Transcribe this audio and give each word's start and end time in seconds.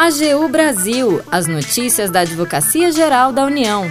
AGU 0.00 0.48
Brasil, 0.48 1.20
as 1.28 1.48
notícias 1.48 2.08
da 2.08 2.20
Advocacia 2.20 2.92
Geral 2.92 3.32
da 3.32 3.44
União. 3.44 3.90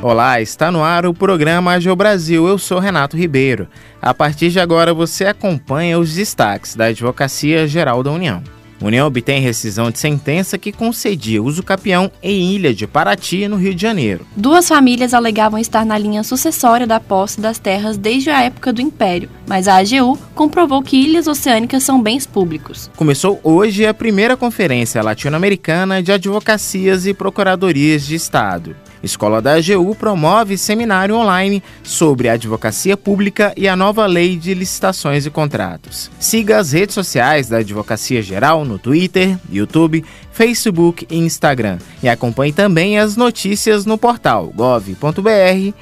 Olá, 0.00 0.40
está 0.40 0.70
no 0.70 0.84
ar 0.84 1.04
o 1.04 1.12
programa 1.12 1.74
AGU 1.74 1.96
Brasil. 1.96 2.46
Eu 2.46 2.56
sou 2.58 2.78
Renato 2.78 3.16
Ribeiro. 3.16 3.66
A 4.00 4.14
partir 4.14 4.50
de 4.50 4.60
agora 4.60 4.94
você 4.94 5.24
acompanha 5.24 5.98
os 5.98 6.14
destaques 6.14 6.76
da 6.76 6.84
Advocacia 6.84 7.66
Geral 7.66 8.04
da 8.04 8.12
União. 8.12 8.40
União 8.82 9.06
obtém 9.06 9.40
rescisão 9.40 9.90
de 9.90 9.98
sentença 9.98 10.58
que 10.58 10.72
concedia 10.72 11.42
uso 11.42 11.62
capião 11.62 12.10
em 12.22 12.52
Ilha 12.54 12.74
de 12.74 12.86
Paraty, 12.86 13.46
no 13.46 13.56
Rio 13.56 13.74
de 13.74 13.80
Janeiro. 13.80 14.26
Duas 14.36 14.68
famílias 14.68 15.14
alegavam 15.14 15.58
estar 15.58 15.84
na 15.84 15.96
linha 15.96 16.22
sucessória 16.22 16.86
da 16.86 16.98
posse 16.98 17.40
das 17.40 17.58
terras 17.58 17.96
desde 17.96 18.30
a 18.30 18.42
época 18.42 18.72
do 18.72 18.80
Império, 18.80 19.28
mas 19.46 19.68
a 19.68 19.76
AGU 19.76 20.18
comprovou 20.34 20.82
que 20.82 20.96
ilhas 20.96 21.26
oceânicas 21.26 21.82
são 21.82 22.02
bens 22.02 22.26
públicos. 22.26 22.90
Começou 22.96 23.40
hoje 23.42 23.86
a 23.86 23.94
primeira 23.94 24.36
conferência 24.36 25.02
latino-americana 25.02 26.02
de 26.02 26.12
advocacias 26.12 27.06
e 27.06 27.14
procuradorias 27.14 28.04
de 28.04 28.14
Estado. 28.14 28.74
Escola 29.02 29.42
da 29.42 29.54
AGU 29.54 29.94
promove 29.94 30.56
seminário 30.56 31.16
online 31.16 31.62
sobre 31.82 32.28
advocacia 32.28 32.96
pública 32.96 33.52
e 33.56 33.68
a 33.68 33.74
nova 33.74 34.06
lei 34.06 34.36
de 34.36 34.54
licitações 34.54 35.26
e 35.26 35.30
contratos. 35.30 36.10
Siga 36.18 36.58
as 36.58 36.72
redes 36.72 36.94
sociais 36.94 37.48
da 37.48 37.58
Advocacia 37.58 38.22
Geral 38.22 38.64
no 38.64 38.78
Twitter, 38.78 39.36
YouTube, 39.50 40.04
Facebook 40.30 41.06
e 41.10 41.18
Instagram 41.18 41.78
e 42.02 42.08
acompanhe 42.08 42.52
também 42.52 42.98
as 42.98 43.16
notícias 43.16 43.84
no 43.84 43.98
portal 43.98 44.52
gov.br/agu. 44.54 45.72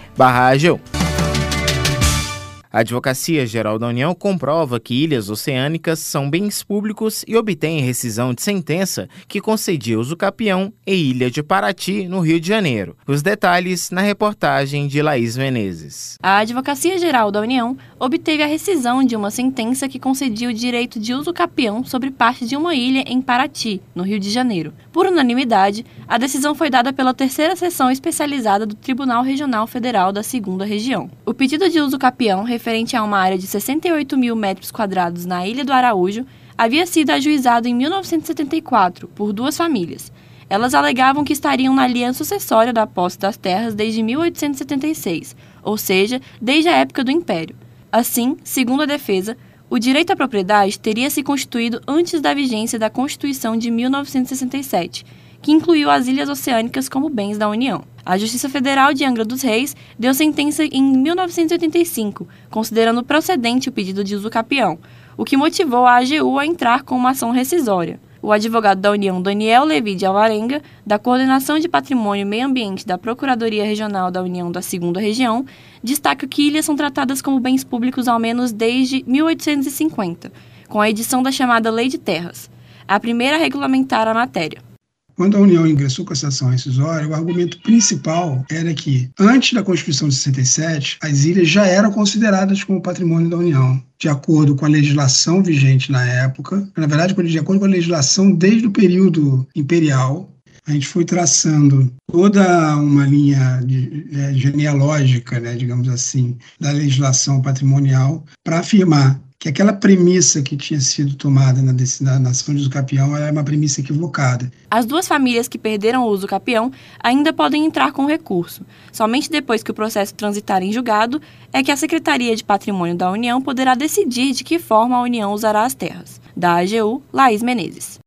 A 2.73 2.81
Advocacia 2.81 3.45
Geral 3.47 3.81
da 3.81 3.89
União 3.89 4.15
comprova 4.15 4.79
que 4.79 4.95
ilhas 4.95 5.29
oceânicas 5.29 5.99
são 5.99 6.31
bens 6.31 6.63
públicos 6.63 7.25
e 7.27 7.37
obtém 7.37 7.81
rescisão 7.81 8.33
de 8.33 8.43
sentença 8.43 9.09
que 9.27 9.41
concedia 9.41 9.99
uso 9.99 10.17
capião 10.17 10.73
e 10.87 10.95
Ilha 10.95 11.29
de 11.29 11.43
Paraty, 11.43 12.07
no 12.07 12.21
Rio 12.21 12.39
de 12.39 12.47
Janeiro. 12.47 12.97
Os 13.09 13.23
detalhes 13.23 13.91
na 13.91 14.01
reportagem 14.03 14.87
de 14.87 15.03
Laís 15.03 15.37
Menezes. 15.37 16.17
A 16.23 16.39
Advocacia 16.39 16.97
Geral 16.97 17.33
da 17.33 17.41
União 17.41 17.77
obteve 17.99 18.45
a 18.45 18.47
rescisão 18.47 19.03
de 19.03 19.17
uma 19.17 19.33
sentença 19.33 19.89
que 19.89 19.99
concedia 19.99 20.49
o 20.49 20.55
direito 20.55 21.01
de 21.01 21.13
uso 21.13 21.33
capião 21.33 21.83
sobre 21.83 22.13
parte 22.13 22.47
de 22.47 22.57
uma 22.57 22.73
ilha 22.73 23.03
em 23.05 23.21
Paraty, 23.21 23.83
no 23.97 24.05
Rio 24.05 24.21
de 24.21 24.31
Janeiro. 24.31 24.73
Por 24.93 25.07
unanimidade, 25.07 25.85
a 26.07 26.17
decisão 26.19 26.55
foi 26.55 26.71
dada 26.71 26.93
pela 26.93 27.13
terceira 27.13 27.57
sessão 27.57 27.91
especializada 27.91 28.65
do 28.65 28.77
Tribunal 28.77 29.25
Regional 29.25 29.67
Federal 29.67 30.13
da 30.13 30.23
Segunda 30.23 30.65
Região. 30.65 31.11
O 31.27 31.35
pedido 31.35 31.69
de 31.69 31.81
uso 31.81 31.99
capião 31.99 32.45
referente 32.61 32.95
a 32.95 33.03
uma 33.03 33.17
área 33.17 33.39
de 33.39 33.47
68 33.47 34.19
mil 34.19 34.37
metros 34.37 34.71
quadrados 34.71 35.25
na 35.25 35.47
Ilha 35.47 35.65
do 35.65 35.73
Araújo, 35.73 36.27
havia 36.59 36.87
sido 36.87 37.09
ajuizado 37.09 37.67
em 37.67 37.75
1974 37.75 39.09
por 39.09 39.33
duas 39.33 39.57
famílias. 39.57 40.13
Elas 40.47 40.75
alegavam 40.75 41.25
que 41.25 41.33
estariam 41.33 41.75
na 41.75 41.87
linha 41.87 42.13
sucessória 42.13 42.71
da 42.71 42.87
posse 42.87 43.19
das 43.19 43.39
terras 43.39 43.75
desde 43.75 44.03
1876, 44.03 45.35
ou 45.63 45.79
seja, 45.79 46.21
desde 46.39 46.69
a 46.69 46.77
época 46.77 47.03
do 47.03 47.11
Império. 47.11 47.57
Assim, 47.91 48.37
segundo 48.45 48.83
a 48.83 48.87
defesa, 48.87 49.39
o 49.71 49.79
direito 49.79 50.13
à 50.13 50.17
propriedade 50.17 50.79
teria 50.79 51.09
se 51.09 51.23
constituído 51.23 51.81
antes 51.89 52.21
da 52.21 52.35
vigência 52.35 52.79
da 52.79 52.91
Constituição 52.91 53.57
de 53.57 53.71
1967 53.71 55.07
que 55.43 55.53
incluiu 55.53 55.91
as 55.91 56.07
ilhas 56.07 56.29
oceânicas 56.29 56.89
como 56.89 57.09
bens 57.09 57.39
da 57.39 57.49
União. 57.49 57.83
A 58.05 58.19
Justiça 58.19 58.49
Federal 58.49 58.93
de 58.93 59.05
Angra 59.05 59.25
dos 59.25 59.43
Reis 59.43 59.77
deu 59.99 60.13
sentença 60.15 60.65
em 60.65 60.83
1985, 60.83 62.27
considerando 62.51 63.05
procedente 63.05 63.69
o 63.69 63.73
pedido 63.73 64.03
de 64.03 64.15
uso 64.15 64.31
capião, 64.31 64.79
o 65.17 65.25
que 65.25 65.37
motivou 65.37 65.87
a 65.87 65.99
AGU 65.99 66.39
a 66.39 66.47
entrar 66.47 66.83
com 66.83 66.97
uma 66.97 67.11
ação 67.11 67.31
rescisória. 67.31 68.01
O 68.23 68.33
advogado 68.33 68.81
da 68.81 68.91
União, 68.91 69.21
Daniel 69.21 69.65
Levi 69.65 69.95
de 69.95 70.05
Alvarenga, 70.05 70.61
da 70.85 70.99
Coordenação 70.99 71.59
de 71.59 71.69
Patrimônio 71.69 72.23
e 72.23 72.25
Meio 72.25 72.47
Ambiente 72.47 72.87
da 72.87 72.99
Procuradoria 72.99 73.65
Regional 73.65 74.11
da 74.11 74.23
União 74.23 74.53
da 74.53 74.61
Segunda 74.61 75.01
Região, 75.01 75.45
destaca 75.83 76.27
que 76.27 76.47
ilhas 76.47 76.67
são 76.67 76.77
tratadas 76.77 77.23
como 77.23 77.41
bens 77.41 77.65
públicos 77.65 78.09
ao 78.09 78.19
menos 78.19 78.53
desde 78.53 79.03
1850, 79.07 80.31
com 80.69 80.81
a 80.81 80.91
edição 80.91 81.23
da 81.23 81.33
chamada 81.33 81.71
Lei 81.71 81.89
de 81.89 81.97
Terras, 81.97 82.51
a 82.87 83.01
primeira 83.01 83.37
a 83.37 83.39
regulamentar 83.39 84.07
a 84.07 84.13
matéria. 84.13 84.70
Quando 85.17 85.37
a 85.37 85.41
União 85.41 85.67
ingressou 85.67 86.05
com 86.05 86.13
essa 86.13 86.29
ação 86.29 86.49
rescisória, 86.49 87.09
o 87.09 87.15
argumento 87.15 87.61
principal 87.61 88.45
era 88.51 88.73
que, 88.75 89.11
antes 89.19 89.53
da 89.53 89.63
Constituição 89.63 90.09
de 90.09 90.15
67, 90.15 90.99
as 91.03 91.25
ilhas 91.25 91.49
já 91.49 91.67
eram 91.67 91.91
consideradas 91.91 92.65
como 92.65 92.83
patrimônio 92.83 93.31
da 93.31 93.37
União, 93.37 93.83
de 93.99 94.09
acordo 94.09 94.55
com 94.55 94.65
a 94.65 94.69
legislação 94.69 95.43
vigente 95.43 95.93
na 95.93 96.05
época, 96.05 96.69
na 96.77 96.87
verdade, 96.87 97.15
de 97.15 97.39
acordo 97.39 97.61
com 97.61 97.67
a 97.67 97.69
legislação 97.69 98.33
desde 98.33 98.67
o 98.67 98.71
período 98.71 99.47
imperial, 99.55 100.31
a 100.67 100.73
gente 100.73 100.87
foi 100.87 101.05
traçando 101.05 101.93
toda 102.07 102.77
uma 102.77 103.07
linha 103.07 103.61
de, 103.65 104.07
é, 104.13 104.33
genealógica, 104.35 105.41
né, 105.41 105.55
digamos 105.57 105.89
assim, 105.89 106.37
da 106.61 106.71
legislação 106.71 107.43
patrimonial 107.43 108.25
para 108.45 108.61
afirmar 108.61 109.21
que 109.41 109.49
aquela 109.49 109.73
premissa 109.73 110.43
que 110.43 110.55
tinha 110.55 110.79
sido 110.79 111.15
tomada 111.15 111.63
na, 111.63 111.73
na 111.73 112.31
de 112.31 112.57
uso 112.57 112.69
capião 112.69 113.17
é 113.17 113.31
uma 113.33 113.43
premissa 113.43 113.81
equivocada. 113.81 114.53
As 114.71 114.85
duas 114.85 115.09
famílias 115.09 115.49
que 115.49 115.57
perderam 115.57 116.05
o 116.05 116.09
uso 116.09 116.27
capião 116.27 116.71
ainda 117.03 117.33
podem 117.33 117.65
entrar 117.65 117.91
com 117.93 118.05
recurso. 118.05 118.67
Somente 118.93 119.31
depois 119.31 119.63
que 119.63 119.71
o 119.71 119.75
processo 119.75 120.15
transitar 120.15 120.63
em 120.63 120.71
julgado 120.71 121.23
é 121.55 121.63
que 121.63 121.73
a 121.73 121.77
Secretaria 121.77 122.37
de 122.37 122.45
Patrimônio 122.45 122.95
da 122.95 123.11
União 123.11 123.41
poderá 123.41 123.75
decidir 123.75 124.35
de 124.35 124.45
que 124.45 124.59
forma 124.59 124.95
a 124.99 125.03
União 125.03 125.33
usará 125.33 125.65
as 125.65 125.73
terras. 125.73 126.21
Da 126.37 126.59
AGU, 126.59 127.03
Laís 127.11 127.43
Menezes. 127.43 127.99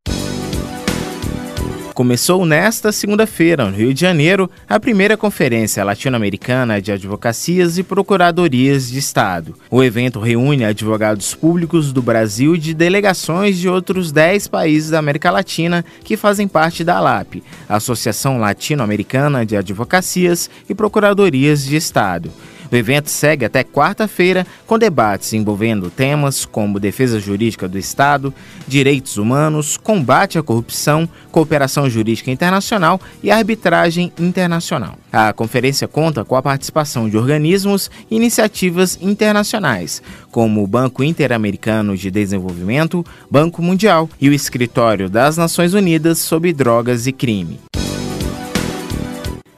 Começou 1.94 2.44
nesta 2.44 2.90
segunda-feira, 2.90 3.66
no 3.66 3.76
Rio 3.76 3.94
de 3.94 4.00
Janeiro, 4.00 4.50
a 4.68 4.80
primeira 4.80 5.16
Conferência 5.16 5.84
Latino-Americana 5.84 6.82
de 6.82 6.90
Advocacias 6.90 7.78
e 7.78 7.84
Procuradorias 7.84 8.88
de 8.88 8.98
Estado. 8.98 9.54
O 9.70 9.80
evento 9.80 10.18
reúne 10.18 10.64
advogados 10.64 11.36
públicos 11.36 11.92
do 11.92 12.02
Brasil 12.02 12.56
e 12.56 12.58
de 12.58 12.74
delegações 12.74 13.56
de 13.60 13.68
outros 13.68 14.10
10 14.10 14.48
países 14.48 14.90
da 14.90 14.98
América 14.98 15.30
Latina 15.30 15.84
que 16.02 16.16
fazem 16.16 16.48
parte 16.48 16.82
da 16.82 16.96
ALAP, 16.96 17.44
Associação 17.68 18.38
Latino-Americana 18.38 19.46
de 19.46 19.56
Advocacias 19.56 20.50
e 20.68 20.74
Procuradorias 20.74 21.64
de 21.64 21.76
Estado. 21.76 22.28
O 22.70 22.76
evento 22.76 23.08
segue 23.08 23.44
até 23.44 23.62
quarta-feira 23.62 24.46
com 24.66 24.78
debates 24.78 25.32
envolvendo 25.32 25.90
temas 25.90 26.44
como 26.44 26.80
defesa 26.80 27.20
jurídica 27.20 27.68
do 27.68 27.78
Estado, 27.78 28.32
direitos 28.66 29.16
humanos, 29.16 29.76
combate 29.76 30.38
à 30.38 30.42
corrupção, 30.42 31.08
cooperação 31.30 31.88
jurídica 31.88 32.30
internacional 32.30 33.00
e 33.22 33.30
arbitragem 33.30 34.12
internacional. 34.18 34.96
A 35.12 35.32
conferência 35.32 35.86
conta 35.86 36.24
com 36.24 36.36
a 36.36 36.42
participação 36.42 37.08
de 37.08 37.16
organismos 37.16 37.90
e 38.10 38.16
iniciativas 38.16 38.98
internacionais, 39.00 40.02
como 40.30 40.62
o 40.62 40.66
Banco 40.66 41.04
Interamericano 41.04 41.96
de 41.96 42.10
Desenvolvimento, 42.10 43.04
Banco 43.30 43.62
Mundial 43.62 44.08
e 44.20 44.28
o 44.28 44.32
Escritório 44.32 45.08
das 45.08 45.36
Nações 45.36 45.74
Unidas 45.74 46.18
sobre 46.18 46.52
Drogas 46.52 47.06
e 47.06 47.12
Crime. 47.12 47.60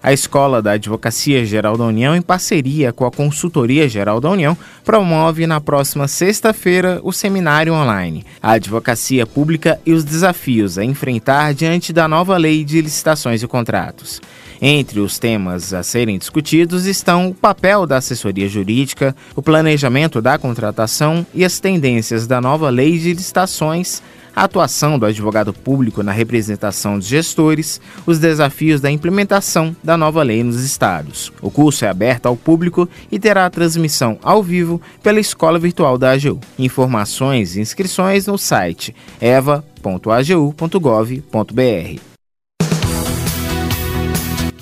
A 0.06 0.12
Escola 0.12 0.62
da 0.62 0.70
Advocacia 0.70 1.44
Geral 1.44 1.76
da 1.76 1.82
União, 1.82 2.14
em 2.14 2.22
parceria 2.22 2.92
com 2.92 3.04
a 3.04 3.10
Consultoria 3.10 3.88
Geral 3.88 4.20
da 4.20 4.30
União, 4.30 4.56
promove 4.84 5.48
na 5.48 5.60
próxima 5.60 6.06
sexta-feira 6.06 7.00
o 7.02 7.12
seminário 7.12 7.74
online 7.74 8.24
A 8.40 8.52
Advocacia 8.52 9.26
Pública 9.26 9.80
e 9.84 9.92
os 9.92 10.04
Desafios 10.04 10.78
a 10.78 10.84
Enfrentar 10.84 11.54
diante 11.54 11.92
da 11.92 12.06
nova 12.06 12.36
Lei 12.36 12.62
de 12.62 12.80
Licitações 12.80 13.42
e 13.42 13.48
Contratos. 13.48 14.20
Entre 14.62 15.00
os 15.00 15.18
temas 15.18 15.74
a 15.74 15.82
serem 15.82 16.18
discutidos 16.18 16.86
estão 16.86 17.30
o 17.30 17.34
papel 17.34 17.84
da 17.84 17.96
assessoria 17.96 18.48
jurídica, 18.48 19.14
o 19.34 19.42
planejamento 19.42 20.22
da 20.22 20.38
contratação 20.38 21.26
e 21.34 21.44
as 21.44 21.58
tendências 21.58 22.28
da 22.28 22.40
nova 22.40 22.70
Lei 22.70 22.96
de 22.96 23.12
Licitações 23.12 24.00
a 24.36 24.44
atuação 24.44 24.98
do 24.98 25.06
advogado 25.06 25.50
público 25.50 26.02
na 26.02 26.12
representação 26.12 26.98
dos 26.98 27.08
gestores, 27.08 27.80
os 28.04 28.18
desafios 28.18 28.82
da 28.82 28.90
implementação 28.90 29.74
da 29.82 29.96
nova 29.96 30.22
lei 30.22 30.44
nos 30.44 30.62
estados. 30.62 31.32
O 31.40 31.50
curso 31.50 31.86
é 31.86 31.88
aberto 31.88 32.26
ao 32.26 32.36
público 32.36 32.86
e 33.10 33.18
terá 33.18 33.48
transmissão 33.48 34.18
ao 34.22 34.42
vivo 34.42 34.78
pela 35.02 35.18
Escola 35.18 35.58
Virtual 35.58 35.96
da 35.96 36.12
AGU. 36.12 36.38
Informações 36.58 37.56
e 37.56 37.62
inscrições 37.62 38.26
no 38.26 38.36
site 38.36 38.94
eva.agu.gov.br. 39.18 42.00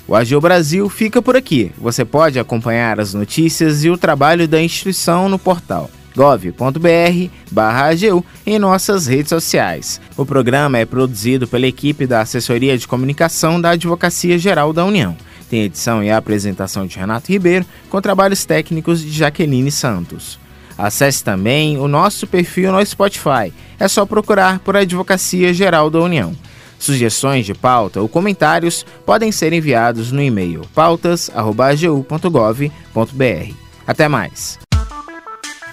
O 0.06 0.14
AGU 0.14 0.40
Brasil 0.40 0.88
fica 0.88 1.20
por 1.20 1.34
aqui. 1.34 1.72
Você 1.78 2.04
pode 2.04 2.38
acompanhar 2.38 3.00
as 3.00 3.12
notícias 3.12 3.82
e 3.82 3.90
o 3.90 3.98
trabalho 3.98 4.46
da 4.46 4.62
instituição 4.62 5.28
no 5.28 5.38
portal 5.38 5.90
gov.br/agu 6.16 8.24
em 8.46 8.58
nossas 8.58 9.06
redes 9.06 9.28
sociais. 9.28 10.00
O 10.16 10.24
programa 10.24 10.78
é 10.78 10.84
produzido 10.84 11.46
pela 11.46 11.66
equipe 11.66 12.06
da 12.06 12.20
Assessoria 12.20 12.78
de 12.78 12.86
Comunicação 12.86 13.60
da 13.60 13.70
Advocacia 13.70 14.38
Geral 14.38 14.72
da 14.72 14.84
União. 14.84 15.16
Tem 15.50 15.62
edição 15.62 16.02
e 16.02 16.10
apresentação 16.10 16.86
de 16.86 16.98
Renato 16.98 17.30
Ribeiro, 17.30 17.66
com 17.90 18.00
trabalhos 18.00 18.44
técnicos 18.44 19.00
de 19.00 19.10
Jaqueline 19.10 19.70
Santos. 19.70 20.38
Acesse 20.76 21.22
também 21.22 21.78
o 21.78 21.86
nosso 21.86 22.26
perfil 22.26 22.72
no 22.72 22.84
Spotify. 22.84 23.52
É 23.78 23.86
só 23.86 24.04
procurar 24.04 24.58
por 24.58 24.76
Advocacia 24.76 25.54
Geral 25.54 25.88
da 25.88 26.00
União. 26.00 26.34
Sugestões 26.78 27.46
de 27.46 27.54
pauta 27.54 28.00
ou 28.00 28.08
comentários 28.08 28.84
podem 29.06 29.30
ser 29.30 29.52
enviados 29.52 30.10
no 30.10 30.20
e-mail 30.20 30.62
pautas.agu.gov.br. 30.74 33.54
Até 33.86 34.08
mais. 34.08 34.58